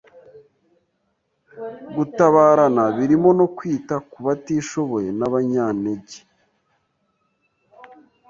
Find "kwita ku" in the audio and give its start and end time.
3.57-4.17